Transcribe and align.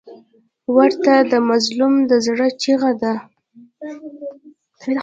وژنه 0.75 1.15
د 1.31 1.33
مظلوم 1.49 1.93
د 2.09 2.11
زړه 2.25 2.47
چیغه 2.61 2.91
ده 3.01 3.13